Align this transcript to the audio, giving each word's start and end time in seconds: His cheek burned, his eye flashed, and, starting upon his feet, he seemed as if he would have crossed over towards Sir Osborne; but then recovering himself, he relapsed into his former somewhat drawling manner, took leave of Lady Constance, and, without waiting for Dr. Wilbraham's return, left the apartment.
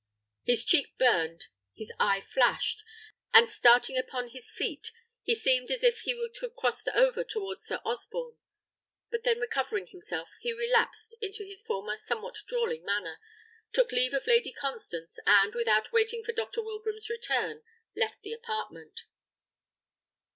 His 0.45 0.65
cheek 0.65 0.97
burned, 0.97 1.45
his 1.75 1.93
eye 1.99 2.21
flashed, 2.33 2.81
and, 3.35 3.47
starting 3.47 3.99
upon 3.99 4.29
his 4.29 4.49
feet, 4.49 4.91
he 5.21 5.35
seemed 5.35 5.69
as 5.69 5.83
if 5.83 5.99
he 5.99 6.15
would 6.15 6.35
have 6.41 6.55
crossed 6.55 6.87
over 6.95 7.23
towards 7.23 7.63
Sir 7.67 7.79
Osborne; 7.85 8.39
but 9.11 9.23
then 9.25 9.39
recovering 9.39 9.85
himself, 9.85 10.27
he 10.39 10.53
relapsed 10.53 11.15
into 11.21 11.45
his 11.45 11.61
former 11.61 11.97
somewhat 11.99 12.39
drawling 12.47 12.83
manner, 12.83 13.19
took 13.73 13.91
leave 13.91 14.15
of 14.15 14.25
Lady 14.25 14.51
Constance, 14.51 15.19
and, 15.27 15.53
without 15.53 15.91
waiting 15.91 16.23
for 16.25 16.31
Dr. 16.31 16.63
Wilbraham's 16.63 17.07
return, 17.07 17.61
left 17.95 18.23
the 18.23 18.33
apartment. 18.33 19.01